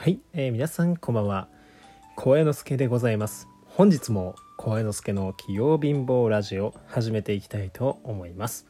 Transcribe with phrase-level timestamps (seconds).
[0.00, 1.46] はい、えー皆さんこんばんは。
[2.16, 3.48] 小江之助でございます。
[3.66, 8.66] 本日も小江之助の器用貧乏ラジオ始めていきたいと思います。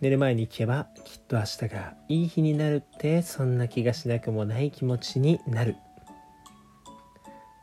[0.00, 5.76] 寝る前に聞けばきっと明日がいい日になるってそんな気がしなくもない気持ちになる。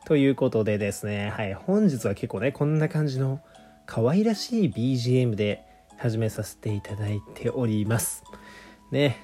[0.06, 3.40] ということでですねはい本日は結構ねこんな感じの
[3.84, 5.64] 可愛らしい BGM で
[5.98, 8.22] 始めさせていただいております。
[8.92, 9.20] ね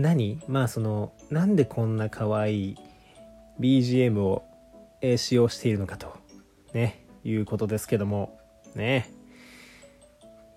[0.00, 0.40] 何？
[0.48, 2.76] まあそのなんでこんな可愛い
[3.60, 4.44] BGM を、
[5.00, 6.16] え使用しているのかと
[6.72, 8.38] ねいうことですけども
[8.74, 9.10] ね。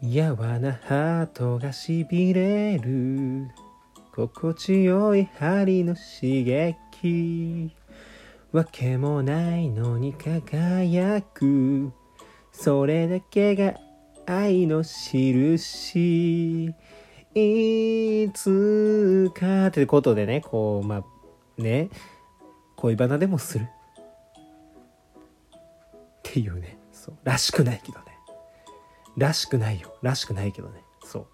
[0.02, 3.48] やわなハートがしびれる
[4.14, 7.76] 心地よい針の刺激。
[8.52, 11.92] わけもないのに輝く
[12.54, 13.74] それだけが
[14.26, 16.74] 愛の印。
[17.38, 21.04] いつかってことでねこうま
[21.58, 21.90] あね
[22.78, 23.66] 恋バナでもする。
[23.66, 23.68] っ
[26.24, 26.78] ていうね。
[26.92, 27.16] そう。
[27.24, 28.06] らしくないけどね。
[29.18, 29.96] らしくないよ。
[30.02, 30.84] らしくないけどね。
[31.04, 31.28] そう。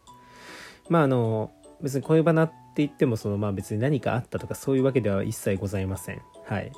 [0.89, 6.22] まああの別に恋バナって言ってもそのまあ別に何かあったとかそういうわけでは一切ございません。
[6.45, 6.72] はい。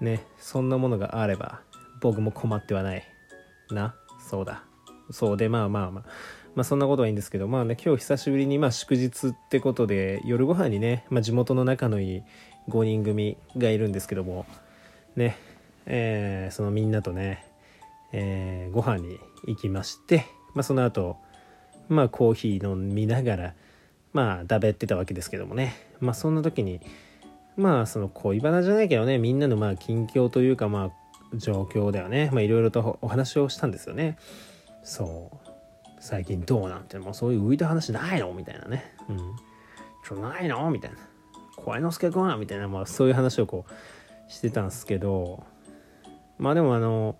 [0.00, 0.24] ね。
[0.38, 1.60] そんなものがあれば
[2.00, 3.04] 僕も困ってはない。
[3.70, 3.94] な。
[4.18, 4.64] そうだ。
[5.10, 6.04] そうでまあまあまあ。
[6.56, 12.22] まあそんなことはいいんですけどまあね今日久しぶりにまあ祝日ってことで夜ご飯にね、まあ、地元の仲のいい
[12.70, 14.46] 5人組がいるんですけども
[15.14, 15.36] ね
[15.84, 17.46] えーそのみんなとね、
[18.12, 21.18] えーご飯に行きまして、まあ、その後
[21.88, 23.54] まあコーヒー飲みながら
[24.12, 25.74] まあだべってたわけですけどもね。
[26.00, 26.80] まあそんな時に
[27.56, 32.30] まあその恋バナじゃないけどねみんなのまあ近況というかまあ状況だよね。
[32.32, 34.16] まあいろいろとお話をしたんですよね。
[34.84, 35.45] そう。
[36.00, 36.84] 最近どうなん？
[36.84, 38.32] てもうそういう浮いた話ないの？
[38.32, 38.94] みたいなね。
[39.08, 39.18] うん。
[40.06, 40.70] ちょないの？
[40.70, 40.98] みたいな。
[41.56, 42.68] 小之助君みたいな。
[42.68, 45.44] まあそういう話をこうしてたんですけど。
[46.38, 47.16] まあでもあの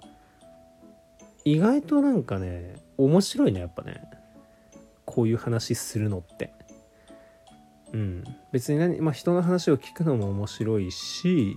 [1.44, 4.02] 意外となんかね面白いねやっぱね。
[5.04, 6.52] こういう話するのって。
[7.92, 8.24] うん。
[8.52, 11.56] 別に何、まあ、人の話を聞くのも面白いし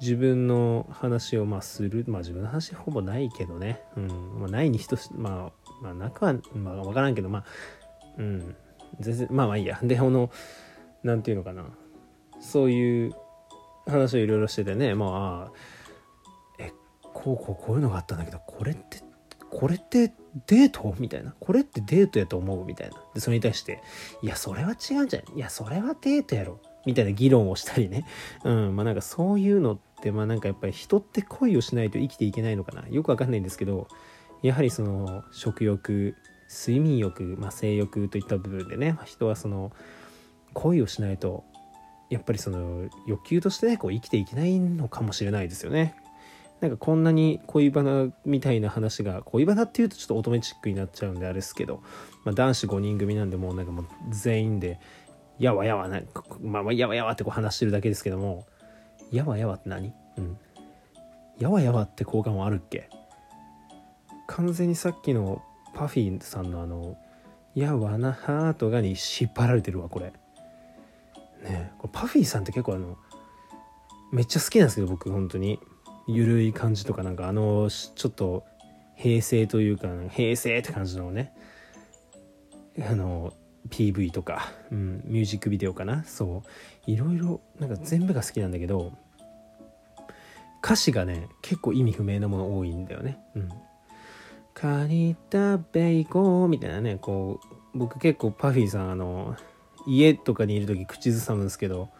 [0.00, 3.80] 自分の話をまあするまあ自分の話ほぼないけどね。
[3.96, 4.40] うん。
[4.40, 7.44] まあないに等しまあまあなくはまあ分からんけどまあ
[8.18, 8.56] うん。
[9.00, 9.78] 全然まあまあいいや。
[9.82, 10.30] であの
[11.02, 11.64] なんていうのかな。
[12.40, 13.14] そういう
[13.86, 14.94] 話をいろいろしててね。
[14.94, 15.52] まあ
[16.58, 19.00] えこうこうこういうのがあったんだけどこれって
[19.50, 20.12] これって
[20.46, 20.94] デート？
[20.98, 21.34] みたいな。
[21.40, 22.66] これってデートやと思う？
[22.66, 22.96] みたいな。
[23.14, 23.82] でそれに対して
[24.22, 25.36] いやそれは違うんじゃない？
[25.36, 26.60] いやそれはデートやろ。
[26.86, 28.06] みたいな議論をしたりね。
[28.44, 28.76] うん。
[28.76, 32.88] まあなんかそういうのってまあなんかやっぱり人って恋をしないと生きていけないのかな。
[32.88, 33.88] よくわかんないんですけど
[34.42, 36.14] やはりその食欲
[36.48, 39.72] 睡眠欲、まあ、性欲といった部分でね、人はその
[40.54, 41.44] 恋をしないと
[42.08, 45.96] やっぱりその欲求としてねこう生きていけないのかもしれないですよね。
[46.60, 51.82] なんかこんなに恋バナみたいな話が恋バナっていうとちょっと乙女チックになっちゃうんであれですけど、
[52.24, 54.80] まあ、男子5人組なんでもうなんかもう全員で
[55.38, 56.00] やわやわな
[56.40, 58.46] まあまあやわやわってこう話してるだけですけども
[59.12, 59.92] やわやわって何？
[60.16, 60.38] うん。
[61.38, 62.88] やわやわって効果もあるっけ？
[64.26, 65.42] 完全にさっきの
[65.74, 66.96] パフィーさんのあの
[67.54, 70.12] 「やわなハートが」に引っ張られてるわこれ。
[71.42, 72.96] ねこれパフィーさんって結構あの
[74.12, 75.60] めっちゃ好きなんですけど僕本当に。
[76.08, 78.44] ゆるい感じとかなんかあのちょっと
[78.94, 81.32] 平成というか平成って感じのね。
[82.88, 83.32] あの
[83.68, 86.04] PV とか、うん、ミュージックビデオかな？
[86.04, 86.42] そ
[86.86, 88.92] ういろいろなんか全部が好きなんだけど
[90.62, 93.48] 歌詞がね結構意味不明なもの多いんだよねうん
[94.54, 97.40] カニ食べ行こうみたいなねこ
[97.74, 99.36] う僕結構パフィーさんあの
[99.86, 101.90] 家とかにいる時口ずさむんですけど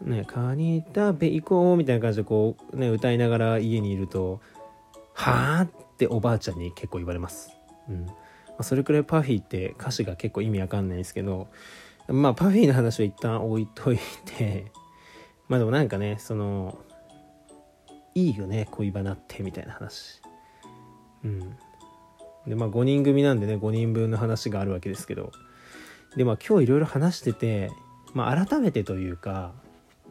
[0.00, 4.40] ね、カニ食べ行こうみたいな感じでこうね歌いながら家にいると
[5.12, 7.50] 「はあ?」っておばあちゃんに結構言われます。
[7.88, 8.06] うん
[8.58, 11.48] あ、それくらいパフィーって歌詞が結構意味わかんないんですけど
[12.08, 14.72] まあパフィーの話は一旦置いといて
[15.48, 16.78] まあでもなんかねその
[18.14, 20.20] いいよね恋バナってみたいな話。
[21.24, 21.40] うん。
[22.46, 25.32] でまあ5人組なんでね5人分の話があるわけですけど
[26.16, 27.70] でまあ今日いろいろ話してて、
[28.14, 29.52] まあ、改めてというか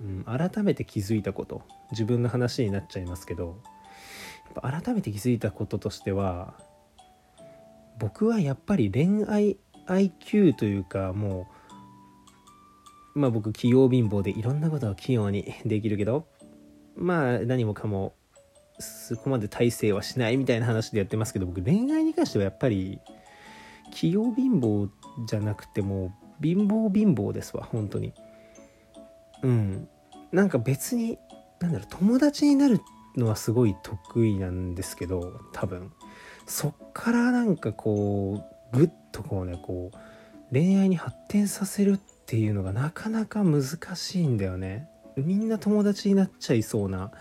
[0.02, 1.62] うん、改めて気づいたこと
[1.92, 3.58] 自分の話になっちゃいますけど
[4.62, 6.54] 改めて気づいたこととしては
[8.00, 9.58] 僕はやっぱり恋愛
[9.88, 11.48] IQ というかも
[13.16, 16.28] うまあ僕器用貧乏でいろんなことを器用にできるけど
[16.96, 18.14] まあ何もかも
[18.80, 23.00] そこまで大成はしないみたいな話でやってますけど僕恋愛に関してはやっぱり
[23.92, 24.90] 器用貧乏
[25.28, 28.14] じゃなくてもう貧乏貧乏ですわ本当に。
[29.42, 29.88] うん。
[30.32, 31.18] なんか別に
[31.60, 32.82] なんだろう友達になる
[33.16, 35.92] のはすごい得意なんですけど多分。
[36.48, 39.98] そっからなんかこうぐっとこうねこう
[40.54, 43.64] 恋愛に発展させるっていうのがなかなか難
[43.96, 44.90] しいんだよね。
[45.18, 47.12] みんな友達になっちゃいそうな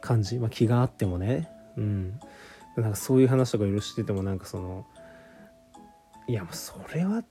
[0.00, 1.48] 感じ、まあ、気があってもね。
[1.76, 2.20] うん。
[2.76, 4.86] なんかそういう話とかいろいろしててもなんかその
[6.28, 7.24] いやもうそれは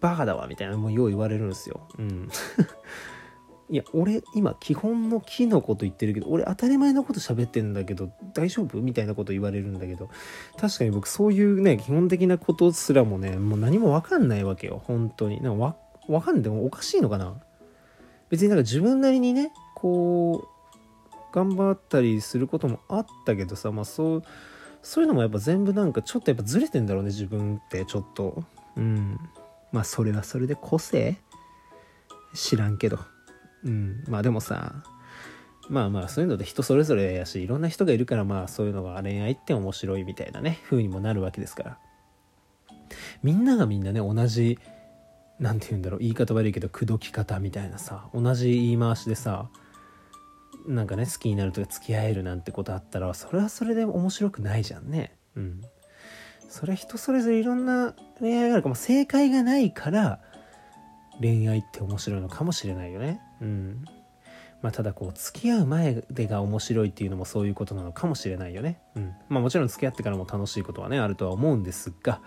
[0.00, 1.88] バカだわみたいなもうよう言われるんですよ。
[1.98, 2.28] うん。
[3.70, 8.80] いや俺今基本の木のこと言ってるけど俺当たり前のこと喋ってんだけど大丈夫？
[8.80, 10.10] みたいなこと言われるんだけど
[10.58, 15.40] 確かに僕そういうね基本的なことすらもねもう何も分かんないわけよ本当に。
[15.40, 15.76] なんかわ
[16.08, 17.40] 分かんでもおかしいのかな？
[18.28, 20.48] 別になんか自分なりにねこ
[21.12, 24.22] う頑張ったりすることもあったけどさまあそう
[24.82, 28.42] そういうのもやっぱ全部なんかちょっとやっぱずれてんだろうね自分ってちょっと。
[28.76, 29.16] うん。
[29.70, 31.16] まあそれはそれで個性？
[32.34, 32.98] 知らんけど。
[33.64, 34.04] うん。
[34.08, 34.82] まあでもさ
[35.68, 41.78] まあまあそういうので人それぞれやしいろんな人がいるからまあそういうのが恋愛って面白いみたいなね風にもなるわけですから。
[43.22, 44.58] みんながみんなね同じ
[45.38, 49.48] 何て言うんだろう言い方悪いけど口説き方みたいなさ同じ言い回しでさ
[50.66, 55.16] なんかね好きになるとか付き合えるなんてことあったらそれはそれで面白くないじゃんね。
[55.36, 55.62] うん。
[56.48, 60.20] それは人それぞれいろんな恋愛があるかも正解がないから
[61.20, 63.20] 恋愛って面白いのかもしれないよね。
[63.40, 63.84] うん。
[64.62, 68.80] まあただこう付き合う前でが面白いっていうのもそういうことなのかもしれないよね。
[68.94, 69.14] うん。
[69.28, 72.20] まあもちろん付き合ってからも楽しいことはねあるとは思うんですが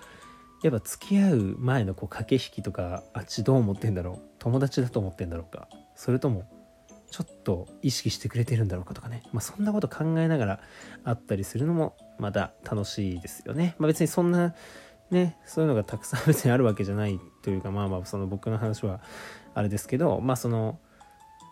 [0.63, 4.19] やっぱ付き合う前のこう駆け引きとかあっちどう思ってんだろう？
[4.39, 5.67] 友達だと思ってんだろうか？
[5.95, 6.49] それとも
[7.11, 10.59] ちょっと意識してくれてるんだろうかとかね、まあ、そんなこと考えながら
[11.03, 13.75] あったりするのもまた楽しいですよね。
[13.77, 14.55] まあ、別にそんな
[15.11, 19.01] ねそういうのがたくさん別にあるわけじゃないというかまあまあその僕の話は
[19.53, 20.79] あれですけどまあその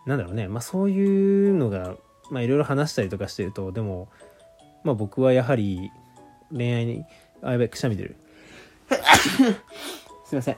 [0.06, 1.94] なんだろうねまあそういうのが
[2.30, 4.08] まあいろいろ話したりとかしてるとでも
[4.84, 5.90] まあ僕はやはり
[6.50, 7.04] 恋愛に
[7.42, 8.16] あやべくしゃみ出る
[10.26, 10.56] すいません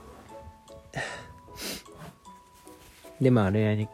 [3.21, 3.89] でまあ恋愛に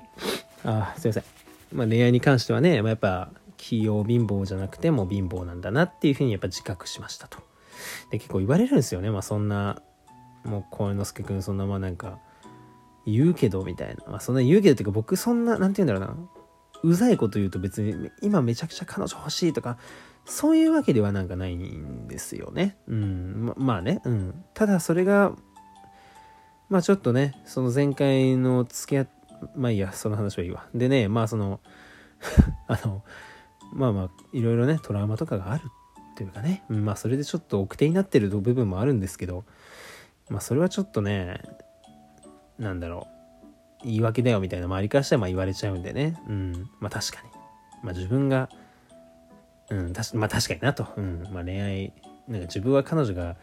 [0.65, 1.25] あすいません。
[1.73, 7.39] まあ、恋愛に関してはね、まあ、やっぱ器用貧乏じゃなくても貧乏なんだなっていうふうにやっぱ自覚しましたと。
[8.11, 9.11] で結構言われるんですよね。
[9.11, 9.83] まあそんな
[10.45, 12.19] もう幸之助君そんなまあなんか
[13.07, 14.05] 言うけどみたいな。
[14.07, 16.29] まあそんな言うけどっていうか僕そんななんて言うんだろうな。
[16.83, 19.77] うざいこと言うと別に今めちゃくちゃ彼女欲しいとか
[20.25, 22.77] そういうわけではなんかないんですよね。
[22.89, 23.47] うん。
[23.47, 24.01] ままあね。
[24.05, 24.45] うん。
[24.55, 25.33] ただそれが
[26.69, 29.21] まあちょっとねその前回の付き合って
[29.57, 30.67] まあいいや、その話はいいわ。
[30.75, 31.61] でね、まあその
[32.67, 33.03] あの、
[33.73, 35.65] まあまあ、いろいろね、トラウマとかがある
[36.21, 39.45] っていうかね、まあそれでちょっと奥手になってる部分もあるんですけど、
[40.29, 41.41] まあそれはちょっとね、
[42.59, 43.07] なんだろ
[43.83, 47.31] う、言い訳だよみたいな周りからしたらまあ言われちゃうんでね、うん、まあ確かに。
[47.83, 48.51] まあ自分が、
[49.71, 51.95] うん、たしまあ確かになと、うん、まあ恋愛、
[52.29, 53.37] なんか自分は彼女が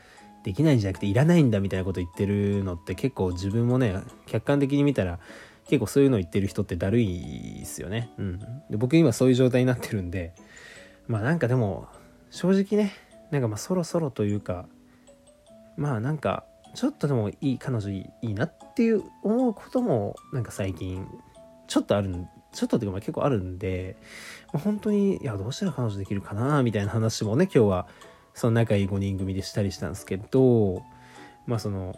[0.43, 3.95] できないんじゃなくていらないんだみたいなこと言ってるのって結構自分もね、
[4.27, 5.17] 客観的に見たら、
[5.67, 8.11] 結構そういうの言ってる人ってだるいですよね。
[8.19, 8.39] うん。
[8.69, 10.35] で僕今そういう状態になってるんで、
[11.07, 11.87] まあなんかでも、
[12.29, 12.93] 正直ね、
[13.31, 14.67] なんかまあそろそろというか、
[15.75, 21.07] まあなんか、ちょっとでもいい、彼女いいなっていう思うことも、なんか最近、
[21.67, 23.97] ちょっとある、ちょっとっていうかまあ結構あるんで、
[24.53, 27.87] まあ、本当に、いや、どうしたら彼女できるかな、みたいな話もね、今日は、
[28.33, 30.83] その仲いい5人組でしたりしたんですけど、
[31.45, 31.95] まあその、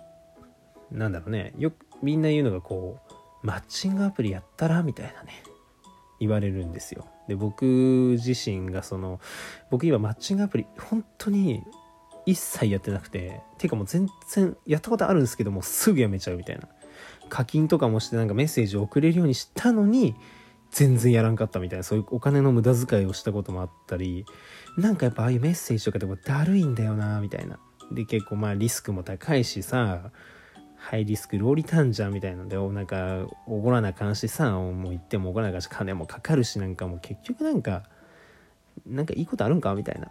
[0.92, 5.32] なんだろうね、よくみんな言うのがこう、マッチングアプリやったらみたいなね
[6.20, 7.06] 言われるんですよ。
[7.30, 9.22] で僕自身がその
[9.70, 11.64] 僕今マッチングアプリ本当に
[12.26, 16.68] 一切やってなくてていうかもう全然やったことあるんですけどもすぐやめちゃうみたいな。
[17.30, 20.16] 課金とかもしてなんかメッセージを送れるようにしたのに
[20.72, 21.84] 全然やらんかったみたいな。
[21.84, 24.26] そういうお金の無駄遣いをしたこともあったり
[24.78, 27.60] なんかやっぱああいうメッセージとかでもだるいんだよなみたいな。
[27.92, 30.12] で結構まあリスクも高いしさ
[30.80, 37.84] ハイリスクローリターンじゃんみたいなので、なんか、おごらな関しさ、もう言ってもおごらな関し金もかかるし、なんかもう結局なんか、
[38.88, 40.10] なんかいいことあるんかみたいな。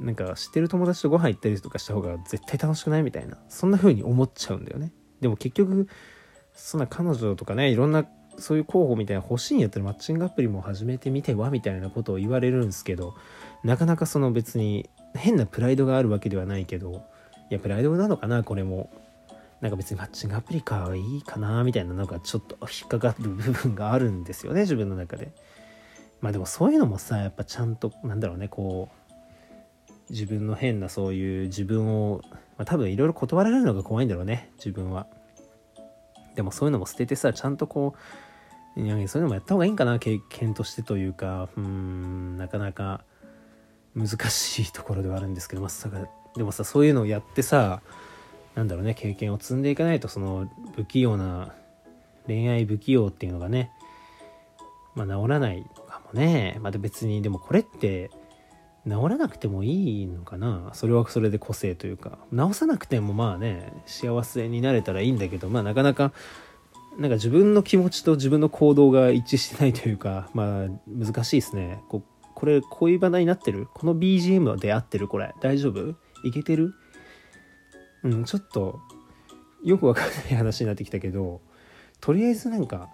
[0.00, 3.36] なんか知ってる友達とご飯行ったりとかした方が絶対楽しくないみたいな。
[3.48, 4.92] そんな風に思っちゃうんだよね。
[5.20, 5.88] でも結局、
[6.52, 8.06] そんな彼女とかね、いろんな
[8.38, 13.14] そういう候補みたいな欲しいんやったらマッチングアプリも始めてみてはみたいなことを言われるんですけど、
[13.62, 17.02] なかなかその別に変なプライドがあるわけではないけど、
[17.50, 18.90] いや、プライドなのかな、これも。
[19.64, 25.32] なんか別にマッチングアプリかいいかなみたいななんかちょっと引っかかる部分があるんですよね自分の中で。
[26.20, 32.20] まあでもそういうのもさやっぱちゃんとなんだろうねこう自分の変なそういう自分を、
[32.58, 35.06] まあ、多分いろいろ断られるのが怖いんだろうね自分は。
[36.34, 37.94] でもそういうのも捨ててさちゃんとこ
[38.76, 43.02] いやそういうのもやった方がいいんかな経験としてというかうんなかなか
[43.96, 46.06] 難しいところではあるんですけどまさか
[46.36, 47.80] でもさそういうのをやってさ
[48.54, 51.52] なんだろうね経験を積んでいかないとその不器用な
[52.26, 53.70] 恋愛不器用っていうのがね
[54.94, 56.58] まあ治らないのかもね。
[56.60, 58.10] また別にでもこれって
[58.86, 60.70] 治らなくてもいいのかな。
[60.74, 62.18] それはそれで個性というか。
[62.32, 66.12] 治さなくてもまあね幸せになれたらいいんだけどまあなかなか
[66.96, 71.82] なんか自分の気持ちと自分の行動が一致してないというかまあ難しいですね。
[71.88, 72.02] こ
[72.34, 73.68] これ恋バナになってる？
[73.74, 75.08] この BGM は出会ってる？
[75.08, 75.34] これ。
[75.40, 75.96] 大丈夫？
[76.24, 76.74] いけてる？
[78.04, 78.80] うんちょっと
[79.64, 81.40] よくわかんない話になってきたけど
[82.00, 82.90] とりあえずなんか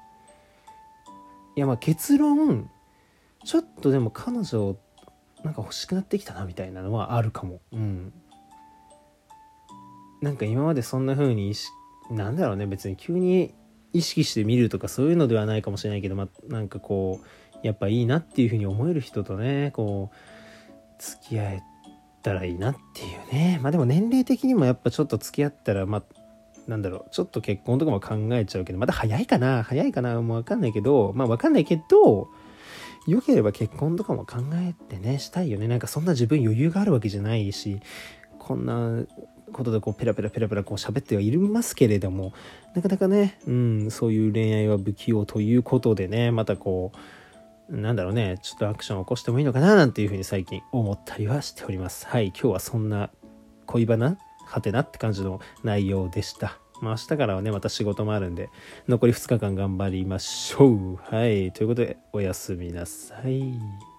[1.57, 2.71] いやまあ結論
[3.45, 4.77] ちょっとでも彼女
[5.43, 7.61] なんか欲しくなってきたなみたいなのはあるかも。
[7.73, 8.13] うん。
[10.21, 11.73] なんか今までそんな風に意識
[12.11, 13.55] なんだろうね別に急に
[13.93, 21.63] 意識して見るとかそういうのではないかもしれないけど、ま、なんかこうやっぱいいなっていう風に思える人とねこう付き合え
[22.23, 23.59] たらいいなっていうね。
[23.63, 26.03] まあでも年齢的にもやっぱちょっと付き合ったらまあ
[26.69, 27.11] なんだろう。
[27.11, 29.63] ちょっと結婚とかも考えちゃうけどまだ早いかな。
[29.63, 30.21] 早いかな。
[30.23, 32.29] もう分かんないけどまあ分かんないけど
[33.07, 35.69] 良ければ結婚とかも考えてねしたいよね。
[35.69, 37.81] なんかそんな自分余裕があるわけじゃないし
[38.39, 39.05] こんな
[39.53, 42.33] ことでこうペラペラペラペラこう喋ってはいますけれども
[42.75, 46.99] なかなかね、うん、そういう恋愛は不器用ということでねまたこう
[47.71, 52.07] なんだろうねちょっとアクションを起こしてもいいのかななんていうふうに最近思ったりはしております。
[52.07, 53.11] はい今日はそんな
[53.67, 54.19] 恋バナ？
[54.47, 56.59] はてなって感じの内容でした。
[56.83, 58.49] まあ明日からはねまた仕事もあるんで
[58.89, 60.97] 残り2日間頑張りましょう。
[60.97, 63.90] はいということでおやすみなさい。